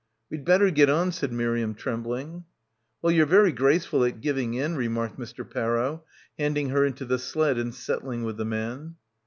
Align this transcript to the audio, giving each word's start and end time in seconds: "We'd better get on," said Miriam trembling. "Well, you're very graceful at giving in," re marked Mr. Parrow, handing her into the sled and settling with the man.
"We'd 0.31 0.43
better 0.45 0.71
get 0.71 0.89
on," 0.89 1.11
said 1.11 1.31
Miriam 1.31 1.75
trembling. 1.75 2.45
"Well, 3.03 3.11
you're 3.13 3.27
very 3.27 3.51
graceful 3.51 4.03
at 4.03 4.19
giving 4.19 4.55
in," 4.55 4.75
re 4.75 4.87
marked 4.87 5.19
Mr. 5.19 5.47
Parrow, 5.47 6.05
handing 6.39 6.69
her 6.69 6.83
into 6.83 7.05
the 7.05 7.19
sled 7.19 7.59
and 7.59 7.71
settling 7.71 8.23
with 8.23 8.37
the 8.37 8.45
man. 8.45 8.95